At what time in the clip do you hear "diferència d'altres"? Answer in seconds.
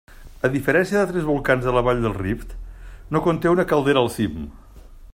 0.53-1.27